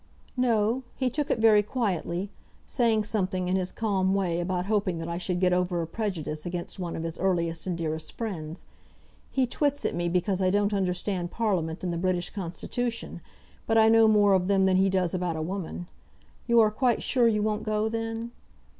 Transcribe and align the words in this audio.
"No; 0.35 0.81
he 0.95 1.11
took 1.11 1.29
it 1.29 1.37
very 1.37 1.61
quietly, 1.61 2.31
saying 2.65 3.03
something, 3.03 3.47
in 3.47 3.55
his 3.55 3.71
calm 3.71 4.15
way, 4.15 4.39
about 4.39 4.65
hoping 4.65 4.97
that 4.97 5.07
I 5.07 5.19
should 5.19 5.39
get 5.39 5.53
over 5.53 5.79
a 5.79 5.85
prejudice 5.85 6.43
against 6.43 6.79
one 6.79 6.95
of 6.95 7.03
his 7.03 7.19
earliest 7.19 7.67
and 7.67 7.77
dearest 7.77 8.17
friends. 8.17 8.65
He 9.29 9.45
twits 9.45 9.85
at 9.85 9.93
me 9.93 10.09
because 10.09 10.41
I 10.41 10.49
don't 10.49 10.73
understand 10.73 11.29
Parliament 11.29 11.83
and 11.83 11.93
the 11.93 11.99
British 11.99 12.31
Constitution, 12.31 13.21
but 13.67 13.77
I 13.77 13.89
know 13.89 14.07
more 14.07 14.33
of 14.33 14.47
them 14.47 14.65
than 14.65 14.77
he 14.77 14.89
does 14.89 15.13
about 15.13 15.35
a 15.35 15.41
woman. 15.43 15.85
You 16.47 16.59
are 16.61 16.71
quite 16.71 17.03
sure 17.03 17.27
you 17.27 17.43
won't 17.43 17.61
go, 17.61 17.87
then?" 17.87 18.31